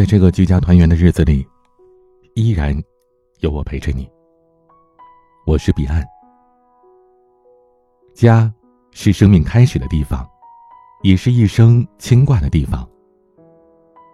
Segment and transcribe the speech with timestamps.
[0.00, 1.46] 在这个居家团圆的日子里，
[2.32, 2.74] 依然
[3.40, 4.10] 有我陪着你。
[5.44, 6.02] 我是彼岸。
[8.14, 8.50] 家
[8.92, 10.26] 是生命开始的地方，
[11.02, 12.88] 也是一生牵挂的地方。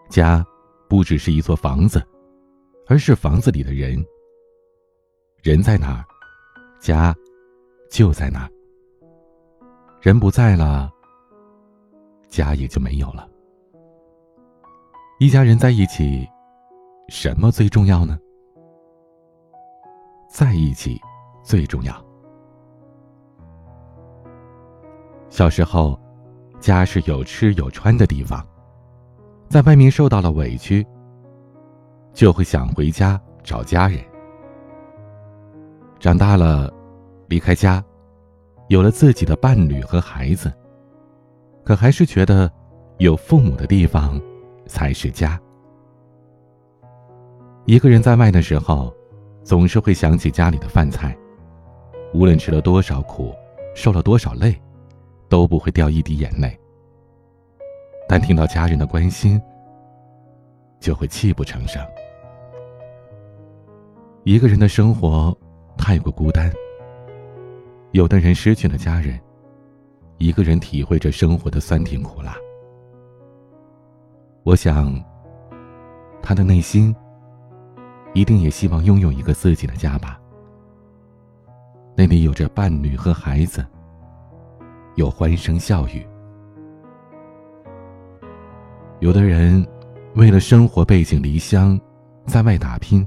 [0.09, 0.45] 家
[0.89, 2.05] 不只是一座房子，
[2.89, 4.05] 而是房子里的人。
[5.41, 6.05] 人在哪儿，
[6.81, 7.15] 家
[7.89, 8.51] 就在哪儿。
[10.01, 10.91] 人不在了，
[12.29, 13.31] 家也就没有了。
[15.19, 16.29] 一家人在一起，
[17.09, 18.19] 什么最重要呢？
[20.29, 21.01] 在一起
[21.43, 22.05] 最重要。
[25.31, 25.99] 小时候，
[26.61, 28.47] 家是有吃有穿的地方，
[29.49, 30.87] 在外面受到了委屈，
[32.13, 33.99] 就会想回家找家人。
[35.99, 36.71] 长大了，
[37.27, 37.83] 离开家，
[38.69, 40.53] 有了自己的伴侣和孩子，
[41.65, 42.53] 可还是觉得
[42.99, 44.21] 有父母的地方。
[44.67, 45.41] 才是家。
[47.65, 48.95] 一个人在外的时候，
[49.43, 51.17] 总是会想起家里的饭菜，
[52.13, 53.35] 无论吃了多少苦，
[53.75, 54.55] 受了多少累，
[55.29, 56.57] 都不会掉一滴眼泪。
[58.09, 59.41] 但听到家人的关心，
[60.79, 61.85] 就会泣不成声。
[64.23, 65.37] 一个人的生活
[65.77, 66.53] 太过孤单，
[67.91, 69.19] 有的人失去了家人，
[70.19, 72.37] 一个人体会着生活的酸甜苦辣。
[74.47, 74.95] 我想，
[76.23, 76.95] 他的内心
[78.15, 80.21] 一定也希望拥有一个自己的家吧。
[81.97, 83.67] 那里有着伴侣和孩子，
[84.95, 86.07] 有欢声笑语。
[89.01, 89.67] 有的人
[90.15, 91.77] 为了生活背井离乡，
[92.27, 93.05] 在外打拼，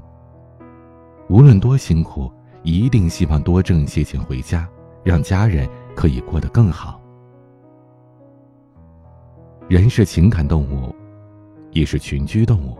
[1.30, 2.30] 无论多辛苦，
[2.64, 4.68] 一定希望多挣些钱回家，
[5.02, 7.00] 让家人可以过得更好。
[9.68, 10.94] 人是情感动物。
[11.72, 12.76] 也是群居动物，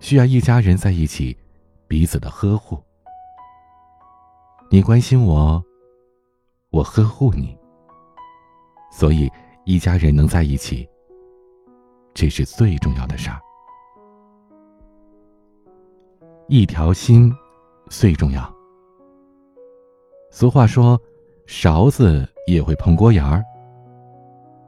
[0.00, 1.36] 需要一家人在一起，
[1.88, 2.78] 彼此的呵护。
[4.70, 5.62] 你关心我，
[6.70, 7.56] 我呵护你，
[8.90, 9.30] 所以
[9.64, 10.88] 一家人能在一起，
[12.12, 13.40] 这是最重要的事儿。
[16.48, 17.32] 一条心
[17.88, 18.54] 最重要。
[20.30, 21.00] 俗话说，
[21.46, 23.42] 勺子也会碰锅沿儿。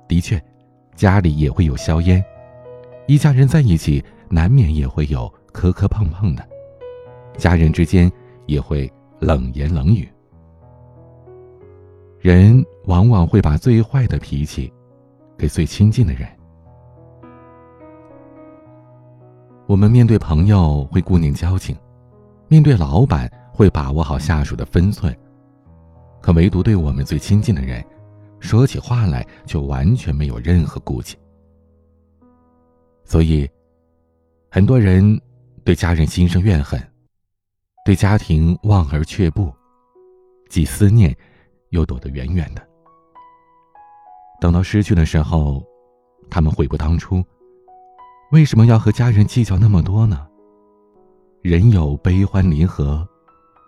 [0.09, 0.43] 的确，
[0.95, 2.25] 家里也会有硝烟。
[3.09, 6.47] 一家人在一起，难免也会有磕磕碰碰的，
[7.39, 8.13] 家人之间
[8.45, 10.07] 也会冷言冷语。
[12.21, 14.71] 人往往会把最坏的脾气
[15.39, 16.29] 给最亲近的人。
[19.67, 21.75] 我们面对朋友会顾念交情，
[22.47, 25.17] 面对老板会把握好下属的分寸，
[26.21, 27.83] 可唯独对我们最亲近的人，
[28.39, 31.17] 说起话来就完全没有任何顾忌。
[33.09, 33.49] 所以，
[34.51, 35.19] 很多人
[35.65, 36.79] 对家人心生怨恨，
[37.83, 39.51] 对家庭望而却步，
[40.51, 41.17] 既思念，
[41.71, 42.69] 又躲得远远的。
[44.43, 45.67] 等到失去的时候，
[46.29, 47.25] 他们悔不当初，
[48.31, 50.29] 为什么要和家人计较那么多呢？
[51.41, 53.09] 人有悲欢离合，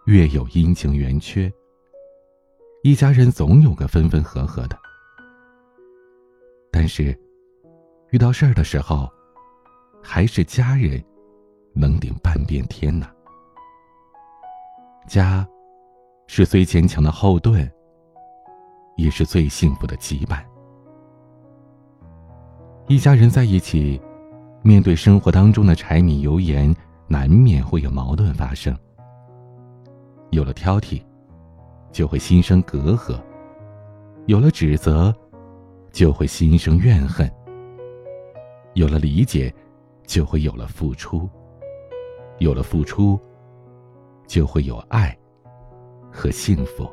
[0.05, 1.51] 月有阴晴圆缺，
[2.83, 4.79] 一家人总有个分分合合的。
[6.71, 7.19] 但是，
[8.11, 9.11] 遇到事儿的时候，
[10.03, 11.03] 还是家人，
[11.75, 13.09] 能顶半边天呐。
[15.07, 15.47] 家，
[16.27, 17.71] 是最坚强的后盾，
[18.97, 20.43] 也是最幸福的羁绊。
[22.89, 24.01] 一家人在一起，
[24.63, 26.75] 面对生活当中的柴米油盐，
[27.07, 28.77] 难免会有矛盾发生。
[30.31, 31.03] 有了挑剔，
[31.93, 33.21] 就会心生隔阂；
[34.27, 35.15] 有了指责，
[35.93, 37.29] 就会心生怨恨；
[38.75, 39.53] 有了理解。
[40.11, 41.31] 就会有了付出，
[42.39, 43.17] 有了付出，
[44.27, 45.17] 就会有爱
[46.11, 46.91] 和幸福。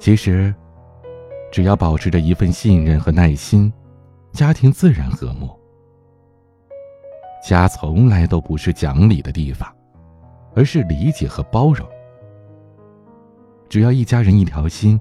[0.00, 0.52] 其实，
[1.52, 3.72] 只要保持着一份信任和耐心，
[4.32, 5.48] 家庭自然和睦。
[7.40, 9.72] 家从来都不是讲理的地方，
[10.56, 11.88] 而是理解和包容。
[13.68, 15.00] 只要一家人一条心，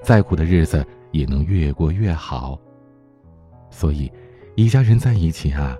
[0.00, 2.56] 再苦的日子也能越过越好。
[3.68, 4.08] 所以。
[4.56, 5.76] 一家人在一起啊，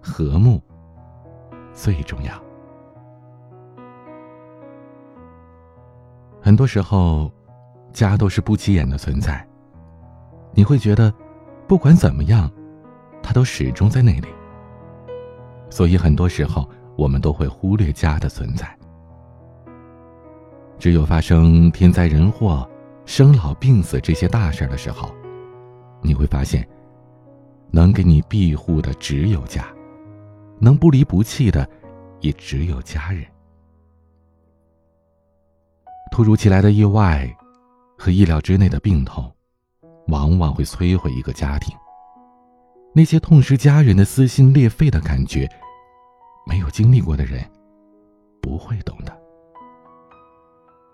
[0.00, 0.60] 和睦
[1.72, 2.32] 最重要。
[6.40, 7.30] 很多时候，
[7.92, 9.46] 家都是不起眼的存在。
[10.52, 11.12] 你会觉得，
[11.66, 12.50] 不管怎么样，
[13.22, 14.28] 他都始终在那里。
[15.70, 18.66] 所以很多时候，我们都会忽略家的存在。
[20.78, 22.68] 只有发生天灾人祸、
[23.04, 25.10] 生老病死这些大事的时候，
[26.02, 26.66] 你会发现。
[27.78, 29.72] 能给你庇护的只有家，
[30.58, 31.64] 能不离不弃的
[32.20, 33.24] 也只有家人。
[36.10, 37.32] 突如其来的意外
[37.96, 39.32] 和意料之内的病痛，
[40.08, 41.72] 往往会摧毁一个家庭。
[42.92, 45.48] 那些痛失家人的撕心裂肺的感觉，
[46.48, 47.48] 没有经历过的人
[48.42, 49.16] 不会懂的。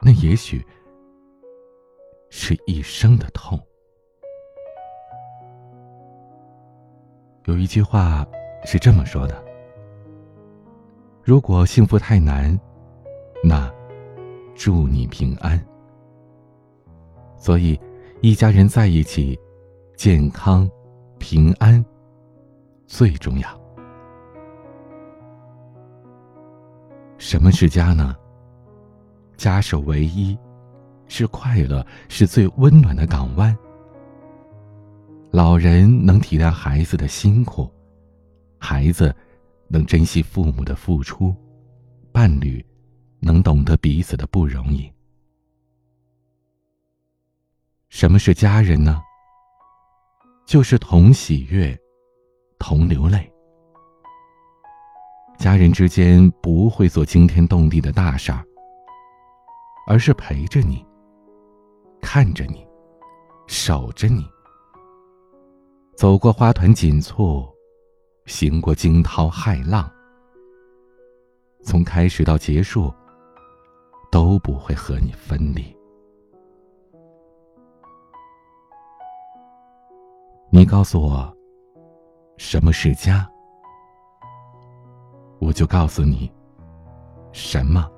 [0.03, 0.63] 那也许
[2.29, 3.59] 是一生的痛。
[7.47, 8.27] 有一句话
[8.65, 9.45] 是这么说的
[11.23, 12.59] ：“如果幸福太难，
[13.43, 13.71] 那
[14.55, 15.63] 祝你平安。”
[17.37, 17.79] 所以，
[18.23, 19.39] 一家人在一起，
[19.95, 20.67] 健康、
[21.19, 21.85] 平安
[22.87, 23.61] 最重要。
[27.19, 28.17] 什么是家呢？
[29.37, 30.39] 家是唯一，
[31.09, 33.55] 是快乐，是最温暖的港湾。
[35.35, 37.69] 老人能体谅孩子的辛苦，
[38.57, 39.13] 孩子
[39.67, 41.35] 能珍惜父母的付出，
[42.13, 42.65] 伴侣
[43.19, 44.89] 能懂得彼此的不容易。
[47.89, 49.03] 什么是家人呢？
[50.47, 51.77] 就是同喜悦，
[52.61, 53.29] 同流泪。
[55.37, 58.45] 家人之间不会做惊天动地的大事儿。
[59.89, 60.87] 而是陪着你，
[62.01, 62.65] 看着你，
[63.49, 64.25] 守着你，
[65.97, 67.47] 走过花团锦簇，
[68.27, 69.89] 行过惊涛骇浪，
[71.63, 72.93] 从开始到结束，
[74.11, 75.65] 都不会和你分离。
[80.51, 81.33] 你告诉我，
[82.37, 83.29] 什么是家，
[85.39, 86.31] 我就告诉你，
[87.33, 87.89] 什么。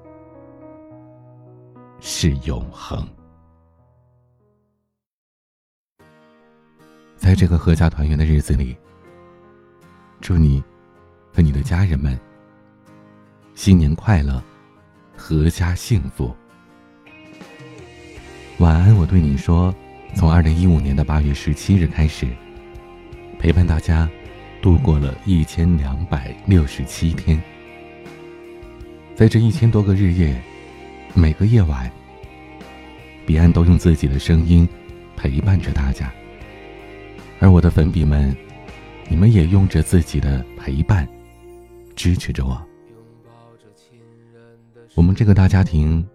[1.99, 3.07] 是永恒。
[7.27, 8.77] 在这个阖家团圆的日子里，
[10.21, 10.63] 祝你
[11.35, 12.17] 和你的家人们
[13.53, 14.41] 新年快乐，
[15.19, 16.33] 阖家幸福。
[18.59, 19.75] 晚安，我对你说，
[20.15, 22.29] 从二零一五年的八月十七日开始，
[23.41, 24.09] 陪伴大家
[24.63, 27.43] 度过了一千两百六十七天，
[29.17, 30.41] 在这一千多个日夜。
[31.13, 31.91] 每个夜晚，
[33.27, 34.69] 彼岸都用自己的声音
[35.17, 36.09] 陪伴着大家，
[37.39, 38.37] 而我的粉笔们，
[39.09, 41.07] 你们也用着自己的陪伴
[41.95, 42.61] 支持着我。
[44.95, 46.07] 我们这个大家庭，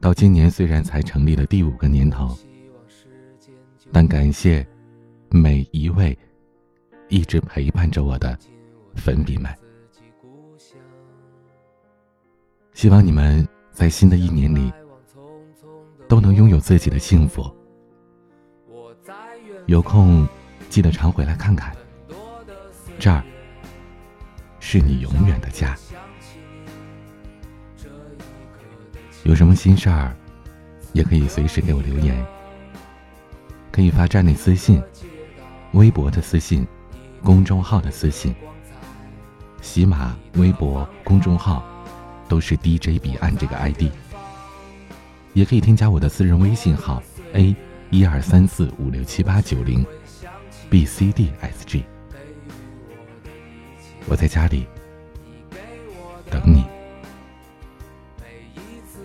[0.00, 2.36] 到今年虽然才成立了第五个年头，
[3.92, 4.66] 但感谢
[5.30, 6.16] 每一位
[7.08, 8.38] 一直陪伴着我的
[8.94, 9.54] 粉笔们，
[12.72, 13.46] 希望你们。
[13.72, 14.70] 在新的一年里，
[16.06, 17.50] 都能拥有自己的幸福。
[19.70, 20.26] 有空
[20.68, 21.72] 记得常回来看看，
[22.98, 23.22] 这儿
[24.58, 25.76] 是你永远的家。
[29.22, 30.12] 有什么心事儿，
[30.92, 32.20] 也可以随时给我留言，
[33.70, 34.82] 可以发站内私信、
[35.70, 36.66] 微博的私信、
[37.22, 38.34] 公众号的私信、
[39.62, 41.64] 喜马微博公众号。
[42.28, 43.90] 都是 DJ 彼岸这个 ID，
[45.32, 47.02] 也可以添加我的私人微信号
[47.32, 47.56] A
[47.90, 49.84] 一二三四五六七八九零
[50.70, 51.82] BCDSG，
[54.06, 54.66] 我在家里
[56.30, 56.64] 等你。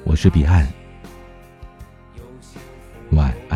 [0.04, 0.68] 我是彼岸，
[3.12, 3.55] 晚安。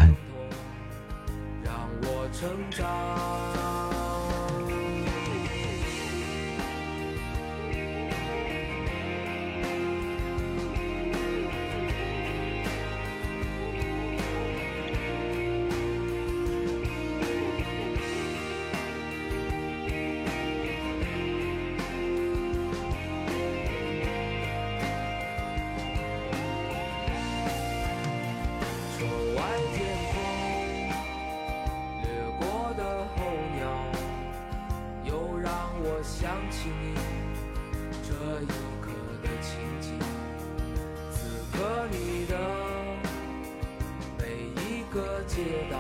[45.46, 45.80] 街道，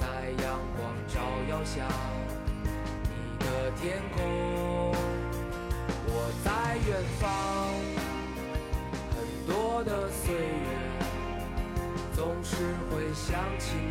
[0.00, 0.06] 在
[0.42, 1.20] 阳光照
[1.50, 1.86] 耀下，
[3.38, 4.94] 你的天空，
[6.06, 7.28] 我在远方，
[9.12, 10.68] 很多的岁月，
[12.14, 12.56] 总是
[12.90, 13.85] 会想起。